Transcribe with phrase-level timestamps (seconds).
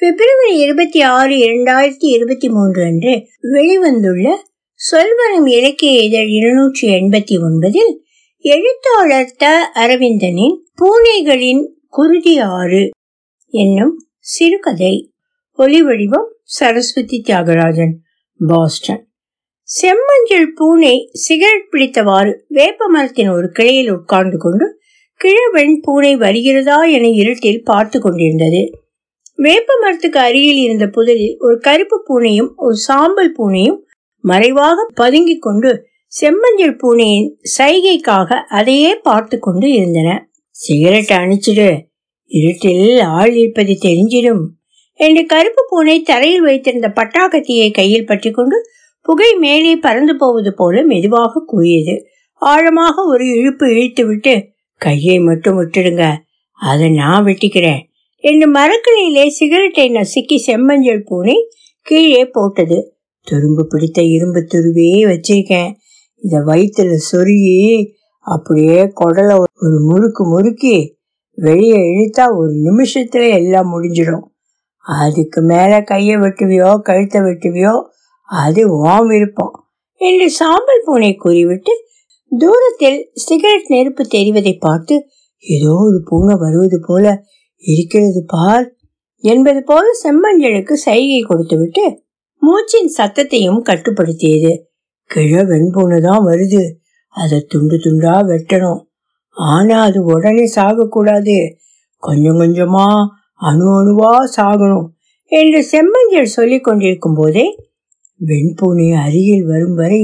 [0.00, 3.12] பிப்ரவரி இருபத்தி ஆறு இரண்டாயிரத்தி இருபத்தி மூன்று அன்று
[3.52, 4.34] வெளிவந்துள்ள
[4.74, 7.92] சொல்வரம் இலக்கிய இதழ் இருநூற்றி எண்பத்தி ஒன்பதில்
[8.44, 9.72] எழுத்தாளர் த.
[9.74, 12.90] அரவிந்தனின் பூனைகளின் குருதி ஆறு
[13.52, 15.12] என்னும் சிறுகதை.
[15.58, 17.94] ஒலிவடிவம் சரஸ்வதி தியாகராஜன்
[18.38, 19.02] பாஸ்டன்.
[19.68, 24.78] செம்மஞ்சள் பூனை சிகரெட் பிடித்தவாறு வேப்ப மரத்தின் ஒரு கிளையில் உட்கார்ந்து கொண்டு
[25.20, 28.64] கிழவன் பூனை வருகிறதா என இருட்டில் பார்த்து கொண்டிருந்தது.
[29.38, 33.78] வேப்ப மரத்துக்கு அருகில் இருந்த புதரில் ஒரு கருப்பு பூனையும் ஒரு சாம்பல் பூனையும்
[34.24, 35.70] மறைவாக பதுங்கிக் கொண்டு
[36.12, 40.10] செம்மஞ்சள் பூனையின் சைகைக்காக அதையே பார்த்து கொண்டு இருந்தன.
[40.56, 41.68] சிகரெட் அணிச்சிடு.
[42.30, 44.44] இருட்டில் ஆள் இருப்பது தெரிஞ்சிடும்
[45.00, 48.58] என்று கருப்பு பூனை தரையில் வைத்திருந்த பட்டாக்கத்தியை கையில் பற்றி கொண்டு
[49.06, 51.94] புகை மேலே பறந்து போவது போல மெதுவாக கூறியது.
[52.42, 54.34] ஆழமாக ஒரு இழுப்பு இழுத்து விட்டு
[54.80, 56.04] கையை மட்டும் விட்டுடுங்க.
[56.58, 57.82] அதை நான் வெட்டிக்கிறேன்.
[58.24, 61.36] என்று மரக்கிளையிலே சிகரெட்டை நசுக்கி செம்மஞ்சள் பூனை
[61.86, 62.78] கீழே போட்டது.
[63.26, 65.70] துரும்பு பிடித்த இரும்பு துருவியே வச்சிருக்கேன்.
[66.22, 67.56] இத வயிற்றுல சொருகி
[68.26, 70.76] அப்படியே குடலை ஒரு முறுக்கு முறுக்கி
[71.38, 74.24] வெளியே இழுத்தா ஒரு நிமிஷத்துல எல்லாம் முடிஞ்சிடும்.
[74.84, 77.74] அதுக்கு மேல கையை வெட்டுவியோ கழுத்தை வெட்டுவியோ
[78.28, 79.54] அது ஓம் விருப்பம்
[80.00, 81.72] என்று சாம்பல் பூனை கூறிவிட்டு
[82.32, 84.94] தூரத்தில் சிகரெட் நெருப்பு தெரிவதை பார்த்து
[85.44, 87.04] ஏதோ ஒரு பூனை வருவது போல
[87.66, 88.66] இருக்கிறது பார்.
[89.24, 91.84] என்பது போல செம்மஞ்சளுக்கு சைகை கொடுத்துவிட்டு
[92.42, 94.52] மூச்சின் சத்தத்தையும் கட்டுப்படுத்தியது.
[95.10, 96.64] கிழ வெண்பூனைதான் வருது.
[97.14, 98.82] அதை துண்டு துண்டா வெட்டணும்.
[99.36, 101.36] ஆனா அது உடனே சாகக்கூடாது.
[102.02, 102.88] கொஞ்சம் கொஞ்சமா
[103.40, 104.86] அணு அணுவா சாகணும்
[105.32, 107.46] என்று செம்மஞ்சள் சொல்லிக் கொண்டிருக்கும் போதே
[108.20, 110.02] வெண்பூனை அருகில் வரும் வரை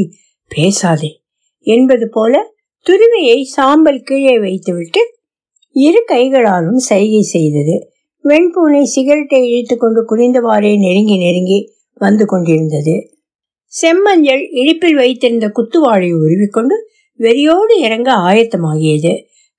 [0.51, 1.11] பேசாதே
[1.67, 2.41] என்பது போல
[2.87, 5.03] துருவியை சாம்பல் கீழே வைத்துவிட்டு
[5.77, 7.75] இரு கைகளாலும் சைகை செய்தது.
[8.25, 11.59] வெண்பூனை சிகரெட்டை இழுத்து கொண்டு குனிந்தவாறே நெருங்கி நெருங்கி
[12.01, 12.95] வந்து கொண்டிருந்தது.
[13.73, 16.77] செம்மஞ்சள் இடுப்பில் வைத்திருந்த குத்துவாளை உருவிக்கொண்டு
[17.20, 19.13] வெறியோடு இறங்க ஆயத்தமாகியது.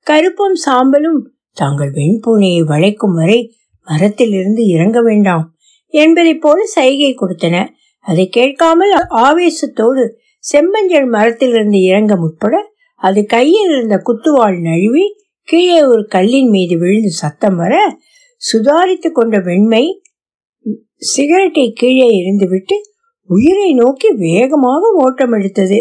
[0.07, 1.19] கருப்பும் சாம்பலும்
[1.57, 3.39] தாங்கள் வெண்பூனையை வளைக்கும் வரை
[3.87, 5.45] மரத்தில் இருந்து இறங்க வேண்டாம்
[5.93, 7.55] என்பதை போல சைகை கொடுத்தன.
[8.05, 8.93] அதை கேட்காமல்
[9.25, 10.03] ஆவேசத்தோடு
[10.43, 12.55] செம்மஞ்சள் மரத்திலிருந்து இறங்க முற்பட
[13.01, 15.05] அது கையில் இருந்த குத்துவாள் நழுவி
[15.47, 17.73] கீழே ஒரு கல்லின் மீது விழுந்து சத்தம் வர
[18.41, 19.83] சுதாரித்து கொண்ட வெண்மை
[21.05, 22.75] சிகரெட்டை கீழே இருந்துவிட்டு
[23.29, 25.79] உயிரை நோக்கி வேகமாக ஓட்டம் எடுத்தது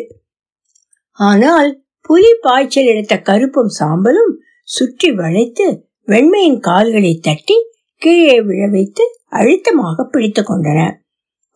[1.18, 1.70] ஆனால்
[2.00, 4.32] புலி பாய்ச்சல் எடுத்த கருப்பும் சாம்பலும்
[4.68, 5.66] சுற்றி வளைத்து
[6.08, 7.56] வெண்மையின் கால்களை தட்டி
[8.02, 10.78] கீழே விழ வைத்து அழுத்தமாக பிடித்து கொண்டன.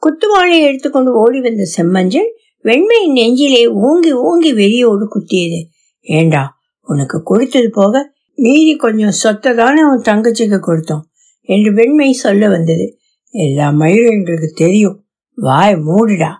[0.03, 2.29] குத்துவாளை எடுத்துக்கொண்டு ஓடி வந்த செம்மஞ்சள்
[2.65, 5.61] வெண்மையின் நெஞ்சிலே ஓங்கி ஓங்கி வெறியோடு குத்தியது.
[6.07, 6.43] ஏண்டா
[6.87, 7.95] உனக்கு கொடுத்தது போக
[8.39, 11.05] மீதி கொஞ்சம் சொத்தை தானே உன் தங்கச்சிக்கு கொடுத்தோம்
[11.49, 12.87] என்று வெண்மை சொல்ல வந்தது.
[13.35, 14.99] எல்லா மயிலும் எங்களுக்கு தெரியும்.
[15.39, 16.33] வாய் மூடுடா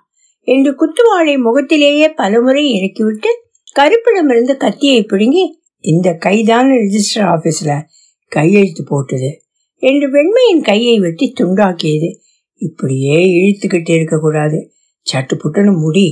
[0.49, 3.31] என்று குத்துவாளை முகத்திலேயே பலமுறை இறக்கிவிட்டு
[3.77, 5.45] கருப்பிடமிருந்து கத்தியை பிடுங்கி
[5.85, 7.73] இந்த கைதான ரிஜிஸ்டர் ஆபீஸ்ல
[8.33, 9.31] கையெழுத்து போட்டது
[9.83, 12.09] என்று வெண்மையின் கையை வெட்டி துண்டாக்கியது.
[12.61, 14.59] இப்படியே இழுத்துக்கிட்டு இருக்க கூடாது
[15.07, 16.07] சட்டு புட்டுன்னு முடி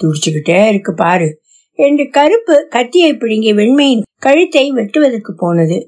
[0.00, 1.28] துடிச்சுக்கிட்டே இருக்கு பாரு.
[1.80, 5.78] என்று கருப்பு கத்தியை பிடுங்கி வெண்மையின் கழுத்தை வெட்டுவதற்கு போனது.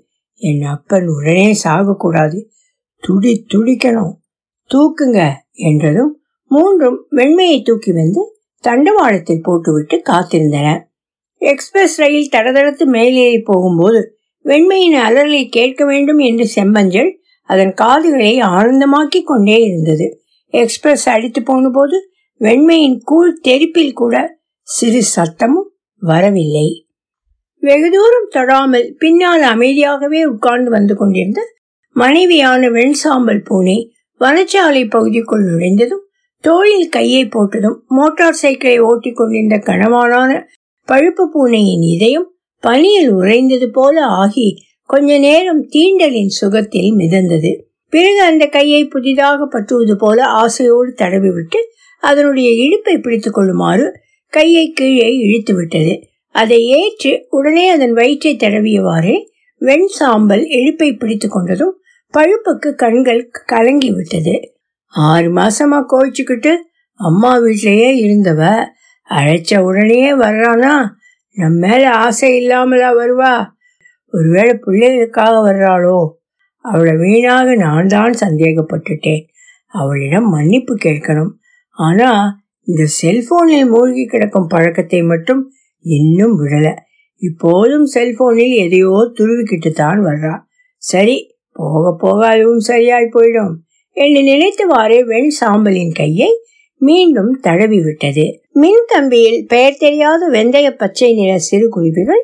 [0.41, 2.39] என் அப்பன் உடனே சாகக்கூடாது.
[3.03, 4.13] துடி துடிக்கணும்.
[4.71, 5.21] தூக்குங்க
[5.67, 6.13] என்றதும்
[6.51, 8.23] மூன்றும் வெண்மையை தூக்கி வந்து
[8.65, 10.69] தண்டவாளத்தில் போட்டுவிட்டு காத்திருந்தன.
[11.43, 14.01] எக்ஸ்பிரஸ் ரயில் தடதடத்து மேலேறி போகும்போது
[14.45, 17.11] வெண்மையின் அலறலை கேட்க வேண்டும் என்று செம்மஞ்சள்
[17.49, 20.07] அதன் காதுகளை ஆனந்தமாக்கி கொண்டே இருந்தது.
[20.55, 21.99] எக்ஸ்பிரஸ் அடித்து போன போது
[22.41, 24.17] வெண்மையின் கூழ் தெருப்பில் கூட
[24.69, 25.71] சிறு சத்தமும்
[26.03, 26.87] வரவில்லை.
[27.63, 31.41] வெகு தூரம் தொடாமல் பின்னால் அமைதியாகவே உட்கார்ந்து வந்து கொண்டிருந்த
[31.93, 36.05] மனைவியான வெண்சாம்பல் பூனை வனச்சாலை பகுதிக்குள் நுழைந்ததும்
[36.41, 40.43] தோளில் கையை போட்டதும் மோட்டார் சைக்கிளை ஓட்டிக் கொண்டிருந்த கனவானான
[40.85, 47.53] பழுப்பு பூனையின் இதயம் பனியில் உறைந்தது போல ஆகி கொஞ்ச நேரம் தீண்டலின் சுகத்தில் மிதந்தது.
[47.89, 51.61] பிறகு அந்த கையை புதிதாக பற்றுவது போல ஆசையோடு தடவிவிட்டு
[52.03, 53.87] அதனுடைய இடுப்பை பிடித்துக் கொள்ளுமாறு
[54.32, 56.02] கையை கீழே இழுத்து விட்டது.
[56.31, 59.17] அதை ஏற்று உடனே அதன் வயிற்றை தடவியவாறே
[59.58, 61.75] வெண் சாம்பல் இழுப்பை பிடித்துக் கொண்டதும்
[62.11, 64.56] பழுப்புக்கு கண்கள் கலங்கி விட்டது.
[64.87, 66.56] ஆறு மாசமா கோவிச்சுக்கிட்டு
[66.94, 68.67] அம்மா வீட்டிலேயே இருந்தவ
[69.11, 70.73] அழைச்ச உடனே வர்றானா?
[71.35, 73.46] நம்ம மேல ஆசை இல்லாமலா வருவா?
[74.12, 76.08] ஒருவேளை பிள்ளைகளுக்காக வர்றாளோ?
[76.56, 79.23] அவளை வீணாக நான் தான் சந்தேகப்பட்டுட்டேன்.
[79.67, 81.31] அவளிடம் மன்னிப்பு கேட்கணும்.
[81.70, 85.53] ஆனா இந்த செல்போனில் மூழ்கி கிடக்கும் பழக்கத்தை மட்டும்
[85.85, 86.76] இன்னும் விடல.
[87.23, 90.35] இப்போதும் செல்போனில் எதையோ துருவிக்கிட்டு தான் வர்றா.
[90.76, 91.17] சரி
[91.53, 93.53] போக போக அதுவும் சரியாய் போயிடும்.
[93.97, 96.31] என்று நினைத்தவாறே வெண் சாம்பலின் கையை
[96.76, 98.25] மீண்டும் தடவி விட்டது.
[98.53, 102.23] மின் தம்பியில் பெயர் தெரியாத வெந்தய பச்சை நிற சிறு குருவிகள்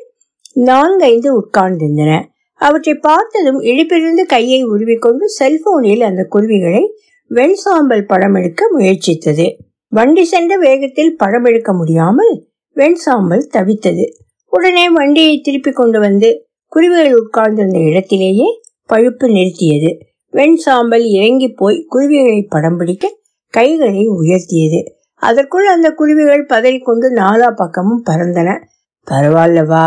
[0.53, 2.11] நான்கைந்து உட்கார்ந்திருந்தன.
[2.53, 6.83] அவற்றை பார்த்ததும் இழுப்பிலிருந்து கையை உருவிக்கொண்டு செல்போனில் அந்த குருவிகளை
[7.27, 9.47] வெண் சாம்பல் படம் எடுக்க முயற்சித்தது.
[9.91, 12.33] வண்டி சென்ற வேகத்தில் படம் எடுக்க முடியாமல்
[12.73, 14.03] வெண் சாம்பல் தவித்தது.
[14.49, 19.89] உடனே வண்டியை திருப்பி கொண்டு வந்து குருவிகள் உட்கார்ந்திருந்த இடத்திலேயே பழுப்பு நிறுத்தியது.
[20.31, 23.13] வெண் சாம்பல் இறங்கி போய் குருவிகளை படம் பிடிக்க
[23.53, 24.79] கைகளை உயர்த்தியது.
[25.15, 28.49] அதற்குள் அந்த குருவிகள் பதறிக்கொண்டு நாலா பக்கமும் பறந்தன.
[29.07, 29.85] பரவாயில்லவா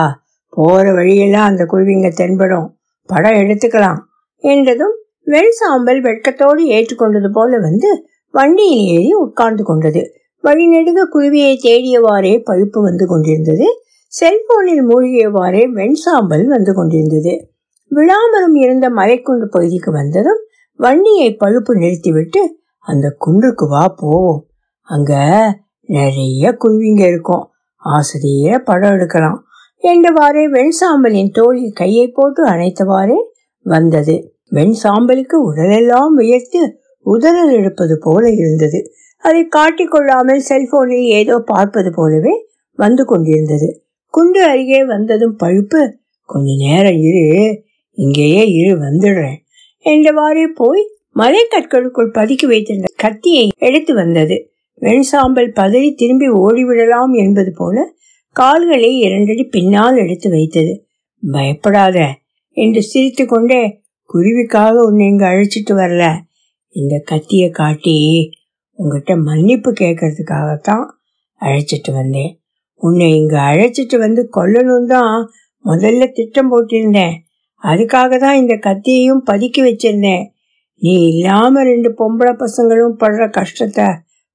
[0.49, 2.66] போற வழியெல்லாம் அந்த குருவிங்க தென்படும்.
[3.06, 4.00] படம் எடுத்துக்கலாம்
[4.44, 7.90] என்றதும் வெண் சாம்பல் வெட்கத்தோடு ஏற்றுக்கொண்டது போல வந்து
[8.32, 10.14] வண்டியில் ஏறி உட்கார்ந்து கொண்டது.
[10.43, 13.67] வழிநெடுக குருவியை தேடியவாறே பழுப்பு வந்து கொண்டிருந்தது.
[14.06, 17.49] செல்போனில் மூழ்கியவாறே வெண் சாம்பல் வந்து கொண்டிருந்தது.
[17.90, 20.40] விழாமரம் இருந்த மலைக்குண்டு பகுதிக்கு வந்ததும்
[20.76, 24.46] வண்டியை பழுப்பு நிறுத்திவிட்டு அந்த குன்றுக்கு வா போவோம்
[24.81, 25.12] அங்க
[25.81, 27.50] நிறைய குருவிங்க இருக்கும்.
[27.76, 29.44] ஆசிரிய படம் எடுக்கலாம்.
[29.82, 33.19] என்றவாறே வெண் சாம்பலின் தோளில் கையை போட்டு அணைத்தவாறே
[33.62, 34.35] வந்தது.
[34.49, 38.81] வெண் சாம்பலுக்கு உடலெல்லாம் வியர்த்து உதறல் எடுப்பது போல இருந்தது.
[39.25, 42.34] அதை காட்டிக்கொள்ளாமல் செல்போனில் ஏதோ பார்ப்பது போலவே
[42.78, 43.69] வந்து கொண்டிருந்தது.
[44.14, 45.81] குன்று அருகே வந்ததும் பழுப்பு
[46.28, 47.25] கொஞ்ச நேரம் இரு
[47.99, 49.38] இங்கேயே இரு வந்துடுறேன்
[49.87, 50.82] என்றவாறே போய்
[51.16, 54.37] மலைக்கற்களுக்குள் பதுக்கி வைத்திருந்த கத்தியை எடுத்து வந்தது.
[54.82, 57.76] வெண் சாம்பல் பதறி திரும்பி ஓடிவிடலாம் என்பது போல
[58.37, 60.72] கால்களை இரண்டடி பின்னால் எடுத்து வைத்தது.
[61.22, 61.99] பயப்படாத
[62.56, 63.62] என்று சிரித்து கொண்டே
[64.10, 66.04] குருவிக்காக உன்னை இங்கு அழைச்சிட்டு வரல.
[66.74, 67.96] இந்த கத்தியை காட்டி
[68.78, 70.84] உங்ககிட்ட மன்னிப்பு கேட்கறதுக்காகத்தான்
[71.40, 72.32] அழைச்சிட்டு வந்தேன்.
[72.82, 75.14] உன்னை இங்க அழைச்சிட்டு வந்து கொல்லணும் தான்
[75.64, 77.14] முதல்ல திட்டம் போட்டிருந்தேன்.
[77.62, 80.24] அதுக்காக தான் இந்த கத்தியையும் பதுக்கி வச்சிருந்தேன்.
[80.82, 83.88] நீ இல்லாம ரெண்டு பொம்பளை பசங்களும் படுற கஷ்டத்தை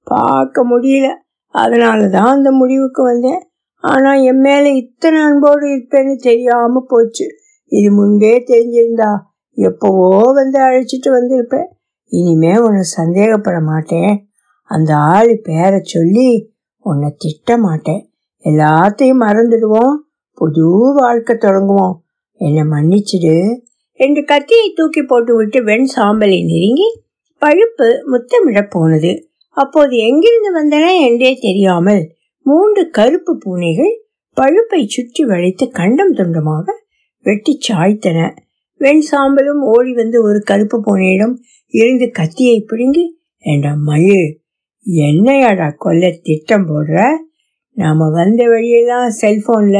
[0.07, 1.07] பார்க்க முடியல.
[1.55, 3.41] அதனால தான் அந்த முடிவுக்கு வந்தேன்.
[3.83, 7.25] ஆனா என் மேல இத்தனை அன்போடு இருப்பேன்னு தெரியாம போச்சு.
[7.71, 9.09] இது முன்பே தெரிஞ்சிருந்தா
[9.57, 11.67] எப்பவோ வந்து அழைச்சிட்டு வந்திருப்பேன்.
[12.11, 14.27] இனிமே உன்னை சந்தேகப்பட மாட்டேன்.
[14.69, 16.29] அந்த ஆள் பேரை சொல்லி
[16.85, 18.09] உன்னை திட்ட மாட்டேன்.
[18.43, 19.95] எல்லாத்தையும் மறந்துடுவோம்.
[20.33, 21.95] புது வாழ்க்கை தொடங்குவோம்.
[22.41, 23.35] என்னை மன்னிச்சிடு.
[23.99, 26.89] என்று கத்தியை தூக்கி போட்டு விட்டு வெண் சாம்பலை நெருங்கி
[27.41, 29.11] பழுப்பு முத்தமிட போனது.
[29.57, 32.03] அப்போது எங்கிருந்து வந்தன என்றே தெரியாமல்
[32.45, 33.93] மூன்று கருப்பு பூனைகள்
[34.37, 36.65] பழுப்பை சுற்றி வளைத்து கண்டம் துண்டமாக
[37.25, 38.19] வெட்டி சாய்த்தன.
[38.77, 41.35] வெண் சாம்பலும் ஓடி வந்து ஒரு கருப்பு பூனையிடம்
[41.73, 43.05] இருந்து கத்தியை பிடுங்கி
[43.43, 44.27] ஏண்டா மயில்
[44.85, 47.05] என்னையாடா கொல்ல திட்டம் போடுற?
[47.77, 49.79] நாம வந்த வழியெல்லாம் செல்போன்ல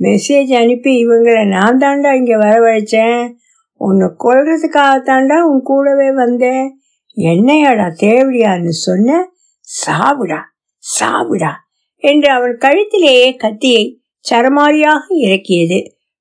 [0.00, 3.32] மெசேஜ் அனுப்பி இவங்களை நான் தாண்டா இங்க வரவழைச்சேன்.
[3.80, 6.66] உன்னை கொல்றதுக்காகத்தாண்டா உன் கூடவே வந்தேன்.
[7.16, 9.28] என்னையாடா தேவடியான்னு சொன்ன?
[9.68, 10.40] சாவிடா
[10.84, 11.52] சாவிடா
[11.96, 13.84] என்று அவன் கழுத்திலேயே கத்தியை
[14.30, 15.78] சரமாரியாக இறக்கியது.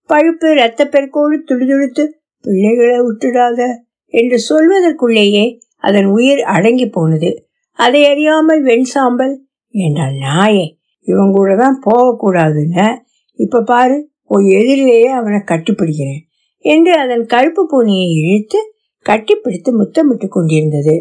[0.10, 2.04] பழுப்பு இரத்தப்பெருக்கோடு துடிதுடித்து
[2.46, 3.60] பிள்ளைகளை விட்டுடாத
[4.14, 5.46] என்று சொல்வதற்குள்ளேயே
[5.84, 7.30] அதன் உயிர் அடங்கி போனது.
[7.80, 9.34] அதை அறியாமல் வெண் சாம்பல்
[9.74, 10.66] என்றால் நாயே
[11.08, 12.86] இவன் கூட தான் போகக்கூடாதுன்னு
[13.40, 16.22] இப்ப பாரு உன் எதிரிலேயே அவனை கட்டிப்பிடிக்கிறேன்
[16.66, 18.60] என்று அதன் கருப்பு பூனையை இழுத்து
[19.06, 20.96] கட்டிப்பிடித்து முத்தமிட்டு கொண்டிருந்தது.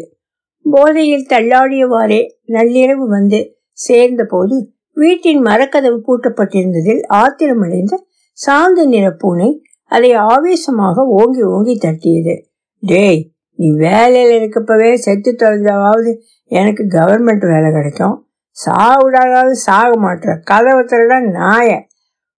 [0.65, 3.39] போதையில் தள்ளாடியவாறே நள்ளிரவு வந்து
[3.77, 4.55] சேர்ந்த போது
[4.97, 7.93] வீட்டின் மரக்கதவு பூட்டப்பட்டிருந்ததில் ஆத்திரமடைந்த
[8.37, 9.49] சாந்த நிற பூனை
[9.91, 12.35] அதை ஆவேசமாக ஓங்கி ஓங்கி தட்டியது.
[12.79, 13.21] டேய்
[13.59, 16.11] நீ வேலையில் இருக்கப்பவே செத்து தொலைஞ்சாவது
[16.51, 18.27] எனக்கு கவர்மெண்ட் வேலை கிடைக்கும்.
[18.57, 20.39] சாவிடாதாலும் சாக மாட்டுற.
[20.43, 21.69] கதவை திரட நாய.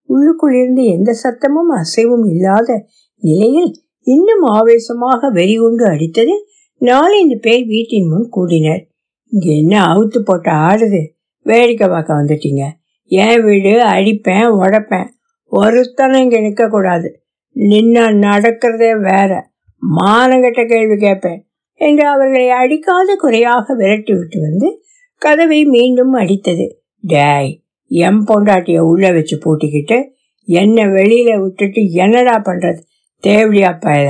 [0.10, 2.86] உள்ளுக்குள்ளிருந்து எந்த சத்தமும் அசைவும் இல்லாத
[3.24, 3.72] நிலையில்
[4.08, 6.36] இன்னும் ஆவேசமாக வெறிகுண்டு அடித்தது
[6.82, 8.84] நாலஞ்சு பேர் வீட்டின் முன் கூடினர்.
[9.32, 11.02] இங்கே என்ன அவுத்து போட்ட ஆடுது?
[11.46, 12.64] வேடிக்கை பார்க்க வந்துட்டீங்க.
[13.12, 15.08] என் வீடு அடிப்பேன் உடைப்பேன்.
[15.52, 17.10] ஒருத்தனும் இங்கே நிற்கக்கூடாது
[17.56, 19.32] நின்னா நடக்கிறதே வேற.
[19.82, 24.82] மானங்கட்ட கேள்வி கேட்பேன் என்று அவர்களை அடிக்காத குறையாக விரட்டி விட்டு வந்து
[25.22, 26.68] கதவை மீண்டும் அடித்தது.
[27.00, 30.12] டேய் எம் பொண்டாட்டிய உள்ள வச்சு பூட்டிக்கிட்டு
[30.48, 32.80] என்ன வெளியில விட்டுட்டு என்னடா பண்றது?
[33.24, 34.10] தேவடியா பயல.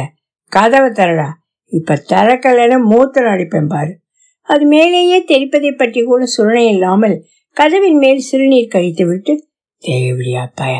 [0.51, 1.27] கதவை தரடா.
[1.71, 3.93] இப்ப திறக்கலைன்னு மூத்தம் அடிப்பேன் பாரு.
[4.41, 7.24] அது மேலேயே தெரிப்பதை பற்றி கூட சுரணை இல்லாமல்
[7.57, 9.33] கதவின் மேல் சிறுநீர் கழித்து விட்டு
[9.83, 10.75] தேவடியா பய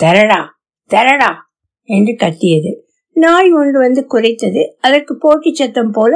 [0.00, 0.40] தரடா
[0.90, 1.30] தரடா
[1.88, 2.87] என்று கத்தியது.
[3.18, 6.12] நாய் ஒன்று வந்து குறைத்தது அதற்கு போட்டி சத்தம் போல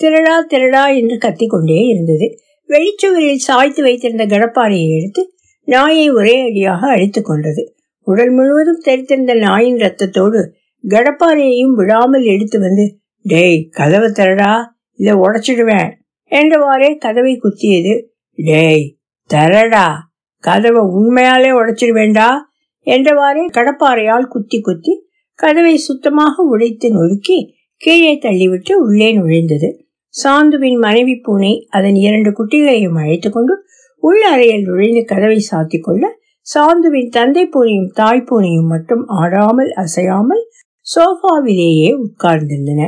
[0.00, 2.26] திருடா திருடா என்று கத்திக்கொண்டே இருந்தது.
[2.68, 5.22] வெளிச்சுவரில் சாய்த்து வைத்திருந்த கடப்பாறையை எடுத்து
[5.68, 7.62] நாயை ஒரே அடியாக அடித்துக் கொண்டது
[8.06, 10.40] உடல் முழுவதும் தெரித்திருந்த நாயின் ரத்தத்தோடு
[10.84, 12.84] கடப்பாறையையும் விடாமல் எடுத்து வந்து
[13.24, 14.52] டேய் கதவை தரடா
[14.98, 15.90] இதை உடைச்சிடுவேன்
[16.32, 17.94] என்றவாறே கதவை குத்தியது.
[18.38, 18.84] டேய்
[19.30, 19.86] தரடா
[20.44, 22.28] கதவை உண்மையாலே உடைச்சிடுவேண்டா
[22.86, 24.92] என்றவாறே கடப்பாறையால் குத்தி குத்தி
[25.38, 27.38] கதவை சுத்தமாக உடைத்து நொறுக்கி
[27.80, 29.68] கீழே தள்ளிவிட்டு உள்ளே நுழைந்தது.
[30.14, 33.54] சாந்துவின் மனைவி பூனை அதன் இரண்டு குட்டிகளையும் அழைத்து கொண்டு
[34.02, 36.04] உள் அறையில் நுழைந்து கதவை சாத்தி கொள்ள
[36.46, 40.42] சாந்துவின் தந்தை பூனையும் தாய் பூனையும் மட்டும் ஆடாமல் அசையாமல்
[40.86, 42.82] சோஃபாவிலேயே உட்கார்ந்திருந்தன.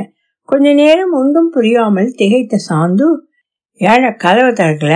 [0.49, 3.07] கொஞ்ச நேரம் ஒன்றும் புரியாமல் திகைத்த சாந்து
[3.81, 4.95] ஏன கதவை திறக்கல?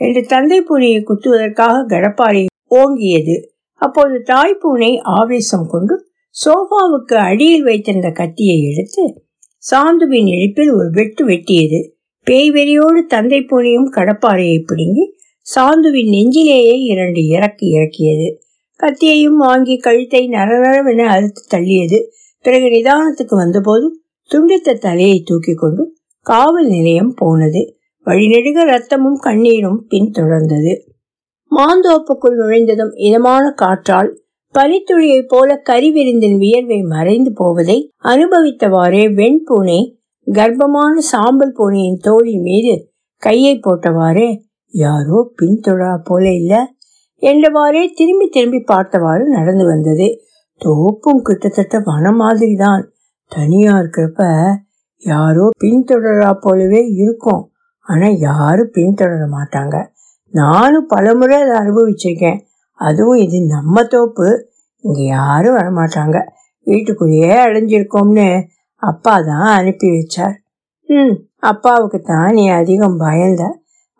[0.00, 3.36] என்று தந்தை பூனையை குத்துவதற்காக கடப்பாறை ஓங்கியது.
[3.80, 5.94] அப்போது தாய் பூனை ஆவேசம் கொண்டு
[6.44, 9.04] சோஃபாவுக்கு அடியில் வைத்திருந்த கத்தியை எடுத்து
[9.70, 11.78] சாந்துவின் இழுப்பில் ஒரு வெட்டு வெட்டியது.
[12.26, 15.04] பேய் வெறியோடு தந்தை பூனையும் கடப்பாறையை பிடுங்கி
[15.46, 18.28] சாந்துவின் நெஞ்சிலேயே இரண்டு இறக்கு இறக்கியது.
[18.80, 21.98] கத்தியையும் வாங்கி கழுத்தை நரநரவென அறுத்து தள்ளியது.
[22.40, 27.62] பிறகு நிதானத்துக்கு வந்தபோது துண்டித்த தலையை தூக்கி கொண்டு காவல் நிலையம் போனது.
[28.06, 30.72] வழிநெடுக ரத்தமும் கண்ணீரும் பின்தொடர்ந்தது.
[31.50, 34.10] மாந்தோப்புக்குள் நுழைந்ததும் இதமான காற்றால்
[34.58, 39.96] பனித்துளியைப் போல கரிவிருந்தின் வியர்வை மறைந்து போவதை அனுபவித்தவாறே வெண்பூனை
[40.32, 46.76] கர்ப்பமான சாம்பல் பூனையின் தோளின் மீது கையை போட்டவாறே யாரோ பின்தொடரா போல இல்ல
[47.20, 50.20] என்றவாறே திரும்பி திரும்பி பார்த்தவாறு நடந்து வந்தது.
[50.64, 52.92] தோப்பும் கிட்டத்தட்ட வனம் மாதிரிதான்.
[53.28, 54.52] தனியா இருக்கிறப்ப
[54.96, 57.50] யாரோ பின்தொடரா போலவே இருக்கும்.
[57.80, 59.86] ஆனா யாரும் பின்தொடர மாட்டாங்க.
[60.30, 62.40] நானும் பலமுறை அதை அனுபவிச்சிருக்கேன்.
[62.72, 64.47] அதுவும் இது நம்ம தோப்பு.
[64.84, 66.18] இங்கே யாரும் வரமாட்டாங்க.
[66.66, 68.28] வீட்டுக்குள்ளேயே அடைஞ்சிருக்கோம்னு
[68.82, 70.36] அப்பா தான் அனுப்பி வச்சார்.
[70.88, 71.14] ம்
[71.50, 73.42] அப்பாவுக்கு தான் நீ அதிகம் பயந்த.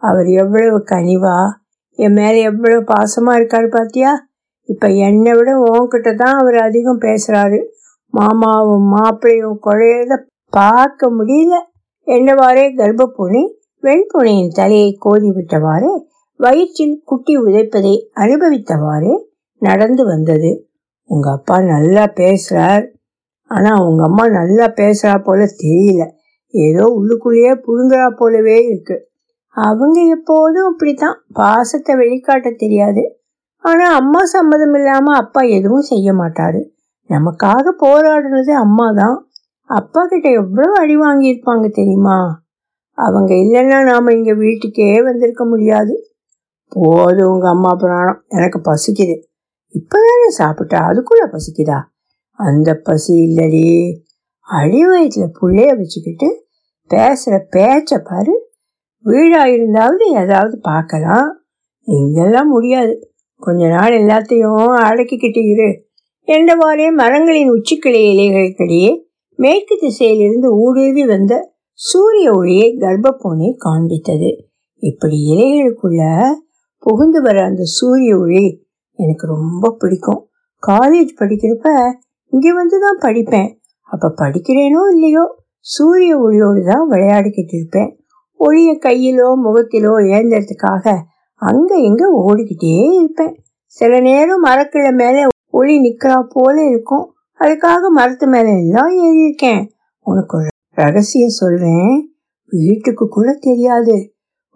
[0.03, 1.37] அவர் எவ்வளவு கனிவா
[1.99, 4.13] என் மேலே எவ்வளவு பாசமா இருக்காரு பாத்தியா?
[4.69, 7.59] இப்போ என்னை விட உன்கிட்ட தான் அவர் அதிகம் பேசுறாரு.
[8.15, 10.17] மாமாவும் மாப்பிள்ளையும் குழையத
[10.53, 11.55] பார்க்க முடியல.
[12.07, 13.43] என்னவாறே கர்ப்பப்புனி
[13.83, 15.91] வெண்புனையின் தலையை கோதி விட்டவாறு
[16.41, 19.13] வயிற்றில் குட்டி உதைப்பதை அனுபவித்தவாறு
[19.63, 20.51] நடந்து வந்தது.
[21.11, 22.85] உங்க அப்பா நல்லா பேசுறார்.
[23.51, 26.03] ஆனா உங்க அம்மா நல்லா பேசுறா போல தெரியல.
[26.51, 28.97] ஏதோ உள்ளுக்குள்ளேயே புழுங்குறா போலவே இருக்கு.
[29.57, 33.03] அவங்க எப்போதும் அப்படித்தான் பாசத்தை வெளிக்காட்ட தெரியாது.
[33.65, 36.61] ஆனா அம்மா சம்மதம் இல்லாம அப்பா எதுவும் செய்ய மாட்டாரு.
[37.11, 39.17] நமக்காக போராடுனது அம்மா தான்
[39.71, 42.19] அப்பா கிட்ட எவ்வளவு அடி வாங்கியிருப்பாங்க தெரியுமா?
[42.99, 45.95] அவங்க இல்லைன்னா நாம இங்க வீட்டுக்கே வந்திருக்க முடியாது.
[46.69, 48.21] போதும் உங்க அம்மா பிராணம்.
[48.29, 49.17] எனக்கு பசிக்குது.
[49.75, 50.89] இப்பதானே சாப்பிட்டா?
[50.89, 51.83] அதுக்குள்ள பசிக்குதா?
[52.31, 53.97] அந்த பசி இல்லடி.
[54.41, 56.47] அடி வயிற்றுல புள்ளைய வச்சுக்கிட்டு
[56.91, 58.51] பேசுற பேச்ச பாரு.
[59.01, 61.43] வீடா இருந்தாவது ஏதாவது பார்க்கலாம்
[61.81, 63.13] இங்கெல்லாம் முடியாது.
[63.37, 65.87] கொஞ்ச நாள் எல்லாத்தையும் அடக்கிக்கிட்டு இரு.
[66.27, 69.03] என்றவாறே மரங்களின் உச்சிக்கிளை இலைகளுக்கிடையே
[69.35, 74.39] மேற்கு திசையிலிருந்து ஊடுருவி வந்த சூரிய ஒளியை கர்ப்பப்பூனை காண்பித்தது.
[74.77, 76.23] இப்படி இலைகளுக்குள்ள
[76.79, 78.67] புகுந்து வர அந்த சூரிய ஒளி
[78.99, 80.21] எனக்கு ரொம்ப பிடிக்கும்.
[80.63, 81.69] காலேஜ் படிக்கிறப்ப
[82.33, 83.51] இங்கே வந்து தான் படிப்பேன்.
[83.91, 85.25] அப்போ படிக்கிறேனோ இல்லையோ
[85.67, 87.91] சூரிய ஒளியோடு தான் விளையாடிக்கிட்டு இருப்பேன்.
[88.41, 90.85] ஒளிய கையிலோ முகத்திலோ ஏந்தறதுக்காக
[91.43, 93.35] அங்கே இங்கே ஓடிக்கிட்டே இருப்பேன்.
[93.79, 97.07] சில நேரம் மரக்கிழ மேலே ஒளி நிற்கிறா போல இருக்கும்.
[97.41, 99.63] அதுக்காக மரத்து மேலே எல்லாம் ஏறியிருக்கேன்.
[100.07, 101.93] உனக்கு ஒரு ரகசியம் சொல்கிறேன்
[102.53, 103.97] வீட்டுக்கு கூட தெரியாது.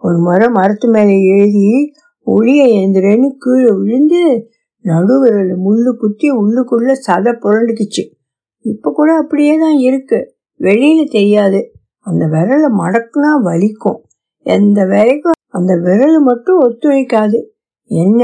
[0.01, 1.67] ஒரு முறை மரத்து மேலே ஏறி
[2.27, 4.21] ஒளிய ஏந்திரன்னு கீழே விழுந்து
[4.85, 8.03] நடுவிரல் முள்ளு குத்தி உள்ளுக்குள்ள சதை புரண்டுக்குச்சு
[8.65, 10.19] இப்ப கூட அப்படியே தான் இருக்கு.
[10.59, 11.59] வெளியில தெரியாது.
[12.05, 13.99] அந்த விரலை மடக்குனா வலிக்கும்.
[14.45, 17.39] எந்த வேலைக்கும் அந்த விரல் மட்டும் ஒத்துழைக்காது.
[17.91, 18.21] என்ன?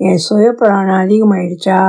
[0.00, 1.80] என் சுயப்புராணம் அதிகமாயிடுச்சா?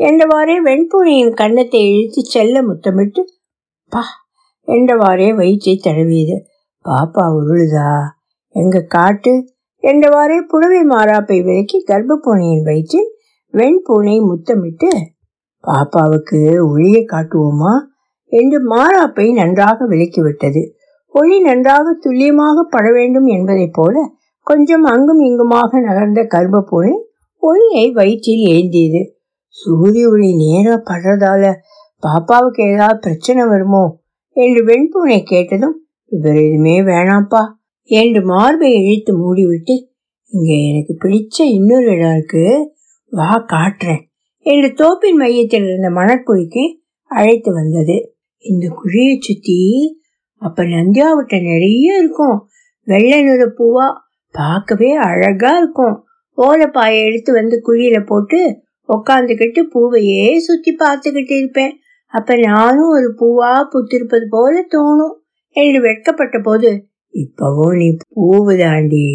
[0.00, 3.22] என்றவாறே வெண்பூனியின் கன்னத்தை இழுத்து செல்ல முத்தமிட்டு
[3.92, 4.02] பா!
[4.68, 6.36] என்றவாறே வயிற்றை தழுவியது
[6.84, 7.88] பாப்பா உருளுதா?
[8.54, 9.32] எங்க காட்டு
[9.84, 13.10] என்றவாறே புடவை மாறாப்பை விலக்கி கர்ப்பப்பூனையின் வயிற்றில்
[13.54, 14.90] வெண்பூனை முத்தமிட்டு
[15.64, 16.38] பாப்பாவுக்கு
[16.68, 17.74] ஒளியை காட்டுவோமா?
[18.32, 20.62] என்று மாறாப்பை நன்றாக விலக்கிவிட்டது.
[21.14, 23.96] ஒளி நன்றாக துல்லியமாக பட வேண்டும் என்பதைப் போல
[24.46, 26.94] கொஞ்சம் அங்கும் இங்குமாக நகர்ந்த கர்ப்பப்பூனை
[27.42, 29.02] ஒளியை வயிற்றில் ஏந்தியது.
[29.48, 31.52] சூரிய ஒளி நேராக படுறதால
[32.02, 33.84] பாப்பாவுக்கு ஏதாவது பிரச்சனை வருமோ?
[34.36, 35.76] என்று வெண்பூனை கேட்டதும்
[36.12, 37.42] இவர் எதுவுமே வேணாப்பா
[37.86, 39.92] என்று மார்பை இழுத்து மூடிவிட்டு
[40.30, 42.72] இங்க எனக்கு பிடிச்ச இன்னொரு இடம் இருக்கு.
[43.10, 44.02] வா காட்டுறேன்.
[44.38, 48.16] என்று தோப்பின் மையத்தில் இருந்த மணக்குழிக்கு அழைத்து வந்தது.
[48.38, 49.62] இந்த குழியை சுத்தி
[50.36, 52.48] அப்ப நந்தியாவட்ட நிறைய இருக்கும்.
[52.84, 53.92] வெள்ளை நிற பூவா
[54.30, 56.04] பார்க்கவே அழகா இருக்கும்.
[56.36, 61.78] ஓலைப்பாயை எடுத்து வந்து குழியில போட்டு உக்காந்துக்கிட்டு பூவையே சுத்தி பார்த்துக்கிட்டு இருப்பேன்.
[62.06, 65.14] அப்ப நானும் ஒரு பூவா புத்திருப்பது போல தோணும்
[65.50, 69.06] என்று வெட்கப்பட்ட போது இப்பவோ நீ பூவுதாண்டி.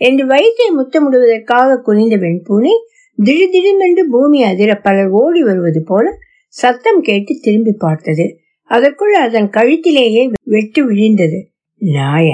[0.00, 2.74] என்று வயிற்றை முத்தமிடுவதற்காக குனிந்த வெண்பூனை
[3.18, 6.06] திடீரென்று பூமி அதிர பலர் ஓடி வருவது போல
[6.54, 8.26] சத்தம் கேட்டு திரும்பி பார்த்தது.
[8.70, 11.38] அதற்குள் அதன் கழுத்திலேயே வெட்டு விழிந்தது.
[11.80, 12.28] நாய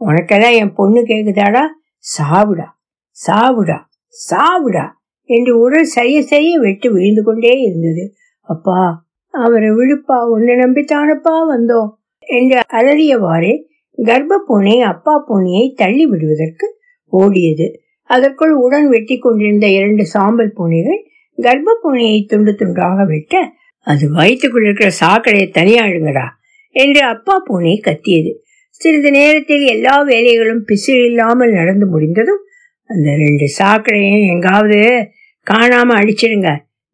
[0.00, 1.62] உனக்கெல்லாம் என் பொண்ணு கேக்குதாடா?
[2.04, 2.68] சாவுடா
[3.16, 3.78] சாவுடா
[4.14, 4.86] சாவுடா
[5.30, 8.04] என்று உடல் செய்ய செய்ய வெட்டு விழுந்து கொண்டே இருந்தது.
[8.48, 8.78] அப்பா
[9.34, 11.90] அவரை விழுப்பா உன்னை நம்பித்தானப்பா வந்தோம்
[12.28, 13.52] என்று அலறியவாறே
[13.98, 16.66] கர்ப்ப பூனை அப்பா பூனையை தள்ளி விடுவதற்கு
[17.12, 17.66] ஓடியது.
[18.10, 21.00] அதற்குள் உடன் வெட்டி கொண்டிருந்த இரண்டு சாம்பல் பூனைகள்
[21.38, 23.34] கர்ப்ப பூனையை துண்டு துண்டாக வெட்ட
[23.86, 26.26] அது வயிற்றுக்குள் இருக்கிற சாக்கடையை தனியாழுங்கடா
[26.74, 28.32] என்று அப்பா பூனை கத்தியது.
[28.80, 32.42] சிறிது நேரத்தில் எல்லா வேலைகளும் பிசிறில்லாமல் நடந்து முடிந்ததும்
[32.90, 34.78] அந்த ரெண்டு சாக்கடையும் எங்காவது
[35.46, 36.50] காணாம அடிச்சிடுங்க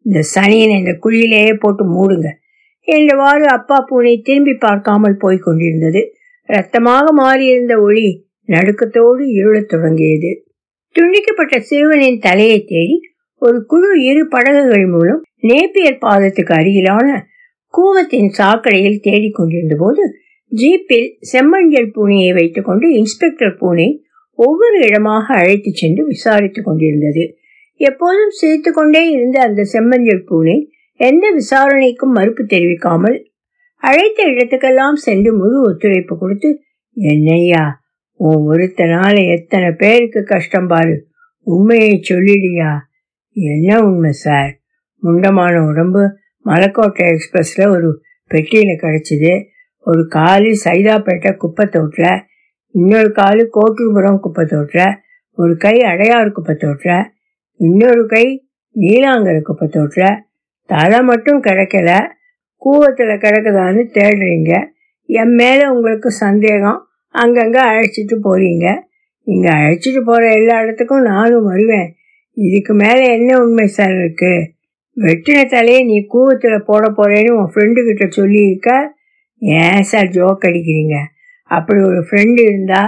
[0.06, 2.28] இந்த சனியனை இந்த குழியிலேயே போட்டு மூடுங்க
[2.88, 6.02] என்றவாறு அப்பா பூனை திரும்பி பார்க்காமல் போய்க் கொண்டிருந்தது.
[6.48, 8.08] ரத்தமாக மாறியிருந்த ஒளி
[8.48, 10.30] நடுக்கத்தோடு இருளத் தொடங்கியது.
[10.96, 12.96] துண்டிக்கப்பட்ட சிறுவனின் தலையை தேடி
[13.42, 17.08] ஒரு குழு இரு படகுகள் மூலம் நேப்பியர் பாதத்துக்கு அருகிலான
[17.74, 20.04] கூவத்தின் சாக்கடையில் தேடிக்கொண்டிருந்த போது
[20.52, 23.88] ஜீப்பில் செம்மஞ்சள் பூனையை வைத்துக்கொண்டு இன்ஸ்பெக்டர் பூனை
[24.38, 27.24] ஒவ்வொரு இடமாக அழைத்துச் சென்று விசாரித்துக் கொண்டிருந்தது.
[27.80, 30.56] எப்போதும் சிரித்து கொண்டே இருந்த அந்த செம்மஞ்சள் பூனை
[31.00, 33.18] எந்த விசாரணைக்கும் மறுப்பு தெரிவிக்காமல்
[33.78, 36.60] அழைத்த இடத்துக்கெல்லாம் சென்று முழு ஒத்துழைப்பு கொடுத்து
[36.92, 37.80] என்னையா
[38.12, 41.06] உன் ஒருத்தனால எத்தனை பேருக்கு கஷ்டம் பாரு.
[41.42, 42.76] உண்மையை சொல்லிடியா?
[43.32, 44.58] என்ன உண்மை சார்?
[45.02, 46.16] முண்டமான உடம்பு.
[46.44, 49.44] மலக்கோட்டை எக்ஸ்பிரஸ்ல ஒரு பெட்டியில கிடைச்சிது.
[49.78, 52.20] ஒரு காலு சைதாப்பேட்டை குப்பை தோட்டில்
[52.66, 54.94] இன்னொரு காலு கோட்டுபுரம் குப்பை தோட்டில்
[55.32, 57.04] ஒரு கை அடையாறு குப்பை தோட்டில்
[57.54, 60.18] இன்னொரு கை நீலாங்கர குப்பை தோட்டில்
[60.66, 62.16] தலை மட்டும் கிடைக்கல.
[62.62, 64.52] கூவத்தில் கிடக்குதான்னு தேடுறீங்க.
[65.08, 68.66] என் மேலே உங்களுக்கு சந்தேகம் அங்கங்கே அழைச்சிட்டு போறீங்க.
[69.26, 71.88] நீங்கள் அழைச்சிட்டு போகிற எல்லா இடத்துக்கும் நானும் வருவேன்.
[72.36, 74.32] இதுக்கு மேலே என்ன உண்மை சார் இருக்கு?
[74.96, 78.70] வெட்டின தலையை நீ கூவத்தில் போட போறேன்னு உன் ஃப்ரெண்டு கிட்ட சொல்லியிருக்க?
[79.42, 80.96] ஏன் சார் ஜோக் அடிக்கிறீங்க?
[81.50, 82.80] அப்படி ஒரு ஃப்ரெண்டு இருந்தா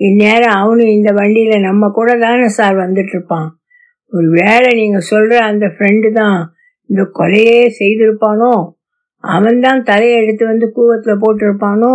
[0.00, 3.48] இந்நேரம் அவனும் இந்த வண்டியில் நம்ம கூட தானே சார் வந்துட்டு இருப்பான்
[4.12, 6.38] ஒரு வேளை நீங்கள் சொல்கிற அந்த ஃப்ரெண்டு தான்
[6.90, 8.52] இந்த கொலையே செய்திருப்பானோ?
[9.24, 11.94] அவன் தான் தலையை எடுத்து வந்து கூவத்தில் போட்டிருப்பானோ?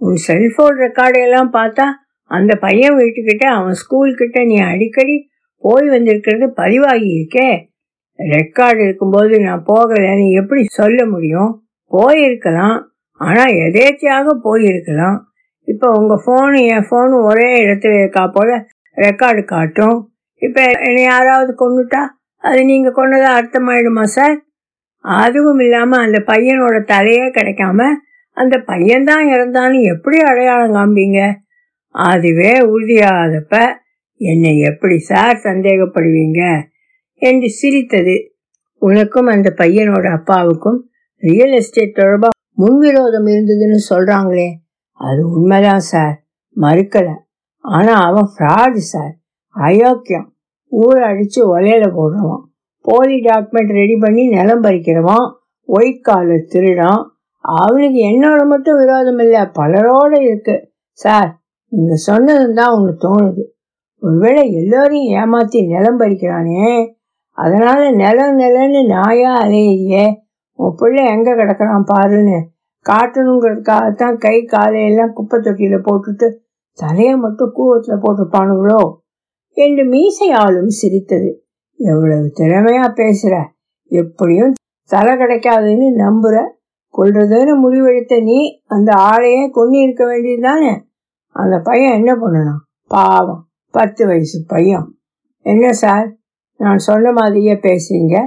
[0.00, 1.86] உன் செல்போன் ரெக்கார்டையெல்லாம் பார்த்தா
[2.30, 5.16] அந்த பையன் வீட்டுக்கிட்ட அவன் ஸ்கூல்கிட்ட நீ அடிக்கடி
[5.64, 7.48] போய் வந்திருக்கிறது பதிவாகி இருக்கே.
[8.18, 11.50] ரெக்கார்டு இருக்கும்போது நான் போகலைன்னு எப்படி சொல்ல முடியும்?
[11.90, 12.78] போயிருக்கலாம்.
[13.20, 15.18] ஆனால் எதேச்சியாக போயிருக்கலாம்.
[15.68, 18.50] இப்போ உங்கள் ஃபோனு என் ஃபோனு ஒரே இடத்துல இருக்கா போல
[18.96, 19.96] ரெக்கார்டு காட்டும்.
[20.42, 22.02] இப்போ என்னை யாராவது கொண்டுட்டா
[22.44, 24.36] அது நீங்கள் கொண்டதாக அர்த்தமாயிடுமா சார்
[24.98, 27.84] அதுவும் இல்லாமல் அந்த பையனோட தலையே கிடைக்காம
[28.32, 31.32] அந்த பையன்தான் இறந்தான்னு எப்படி அடையாளம் காண்பீங்க?
[31.88, 33.74] அதுவே உறுதியாதப்ப
[34.14, 36.62] என்னை எப்படி சார் சந்தேகப்படுவீங்க?
[37.14, 38.34] என்று சிரித்தது.
[38.74, 44.48] உனக்கும் அந்த பையனோட அப்பாவுக்கும் ரியல் எஸ்டேட் தொடர்பா முன்விரோதம் இருந்ததுன்னு சொல்றாங்களே
[44.92, 46.24] அது உண்மைதான் சார்.
[46.56, 47.14] மறுக்கல.
[47.58, 49.16] ஆனா அவன் ஃப்ராடு சார்.
[49.54, 50.28] அயோக்கியம்.
[50.66, 52.42] ஊரை அடிச்சு ஒலையில போடுறவன்.
[52.80, 57.04] போலி டாக்குமெண்ட் ரெடி பண்ணி நிலம் பறிக்கிறவான் ஒயிட் காலர் திருடான்
[57.40, 60.70] அவனுக்கு என்னோட மட்டும் விரோதம் இல்லை பலரோட இருக்கு.
[60.90, 61.38] சார்
[61.68, 63.42] நீங்க சொன்னதும் தான் உங்களுக்கு தோணுது.
[64.00, 66.92] ஒருவேளை எல்லோரையும் ஏமாத்தி நிலம் பறிக்கிறானே?
[67.30, 70.14] அதனால நிலம் நிலன்னு நாயா அலையிறியே?
[70.52, 72.40] உன் பிள்ளை எங்க கிடக்குறான் பாருன்னு.
[72.90, 76.34] காட்டணுங்கிறதுக்காகத்தான் கை காலையெல்லாம் குப்பை தொட்டியில போட்டுட்டு
[76.72, 78.94] தலையை மட்டும் கூவத்துல போட்டிருப்பானுங்களோ?
[79.52, 81.47] என்று மீசையாலும் சிரித்தது.
[81.78, 83.44] எவ்வளவு திறமையா பேசுற?
[83.84, 84.52] எப்படியும்
[84.84, 86.44] தலை கிடைக்காதுன்னு நம்புற?
[86.98, 90.82] கொள்றதுன்னு முடிவெடுத்த நீ அந்த ஆளையே கொண்டு இருக்க வேண்டியது தானே?
[91.26, 94.98] அந்த பையன் என்ன பண்ணணும் பாவம் பத்து வயசு பையன்.
[95.40, 96.16] என்ன சார்?
[96.56, 98.24] நான் சொன்ன மாதிரியே பேசுறீங்க.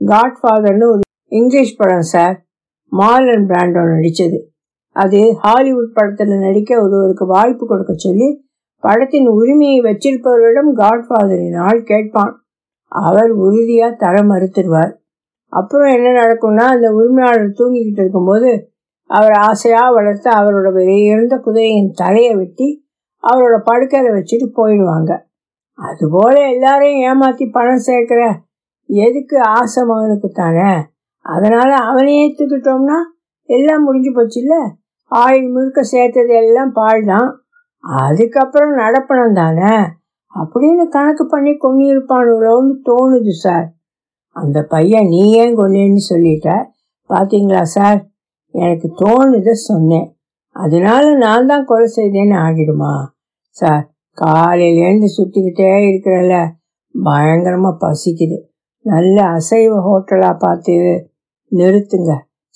[0.00, 2.44] காட்ஃபாதர்னு ஒரு இங்கிலீஷ் படம் சார்.
[2.92, 4.52] மார்லன் பிராண்டோ நடித்தது
[4.90, 12.43] அது ஹாலிவுட் படத்தில் நடிக்க ஒருவருக்கு வாய்ப்பு கொடுக்க சொல்லி படத்தின் உரிமையை வச்சிருப்பவரிடம் காட்ஃபாதரின் ஆள் கேட்பான்.
[12.94, 14.92] அவர் உறுதியா தர மறுத்துருவார்
[15.52, 18.50] அப்புறம் என்ன நடக்கும்னா அந்த உரிமையாளர் தூங்கிக்கிட்டு இருக்கும்போது
[19.10, 20.68] அவர் ஆசையா வளர்த்து அவரோட
[21.08, 22.68] இருந்த குதிரையின் தலையை வெட்டி
[23.24, 25.12] அவரோட படுக்கையில வச்சுட்டு போயிடுவாங்க.
[25.78, 28.20] அதுபோல எல்லாரையும் ஏமாத்தி பணம் சேர்க்கிற
[28.88, 30.70] எதுக்கு ஆசை மகனுக்கு தானே?
[31.24, 32.98] அதனால அவனையே ஏற்றுக்கிட்டோம்னா
[33.48, 34.54] எல்லாம் முடிஞ்சு போச்சு இல்ல
[35.12, 37.28] ஆயுள் முழுக்க சேர்த்தது எல்லாம் பால் தான்
[37.84, 39.72] அதுக்கப்புறம் நடப்பணம் தானே?
[40.34, 43.72] அப்படின்னு கணக்கு பண்ணி கொண்டிருப்பானுங்களோன்னு தோணுது சார்.
[44.28, 46.64] அந்த பையன் நீ ஏன் கொல்லேன்னு சொல்லிட்ட.
[47.08, 48.08] பாத்தீங்களா சார்?
[48.50, 50.16] எனக்கு தோணுத சொன்னேன்.
[50.50, 53.06] அதனால நான் தான் கொலை செய்தேன்னு ஆகிடுமா?
[53.48, 56.50] சார் காலையிலேருந்து சுற்றிக்கிட்டே இருக்கிறல்ல
[57.02, 58.38] பயங்கரமாக பசிக்குது.
[58.80, 60.74] நல்ல அசைவ ஹோட்டலாக பார்த்து
[61.52, 62.12] நிறுத்துங்க.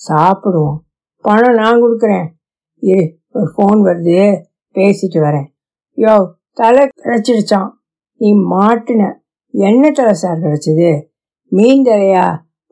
[0.08, 0.76] சாப்பிடுவோம்.
[1.20, 2.26] பணம் நான் கொடுக்குறேன்.
[2.78, 4.44] இரு ஒரு ஃபோன் வருது.
[4.74, 5.46] பேசிட்டு வரேன்.
[5.96, 7.70] யோ தலை கிடச்சிடுச்சான்
[8.20, 9.02] நீ மாட்டின.
[9.54, 10.90] என்ன தலை சார் கிடைச்சது
[11.52, 12.26] மீன் தலையா?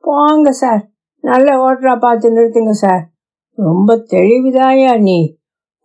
[0.05, 0.83] போங்க சார்
[1.25, 3.05] நல்ல ஓட்டரா பார்த்து நிறுத்துங்க சார்
[3.59, 5.18] ரொம்ப தெளிவுதாயா நீ?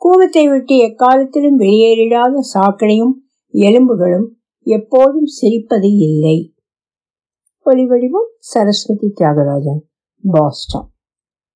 [0.02, 3.14] கூடத்தை விட்டு எக்காலத்திலும் வெளியேறிடாத சாக்கடையும்
[3.54, 4.28] எலும்புகளும்
[4.68, 6.38] எப்போதும் சிரிப்பது இல்லை.
[7.66, 9.82] ஒலிவடிவம் சரஸ்வதி தியாகராஜன்
[10.24, 10.88] பாஸ்டன்.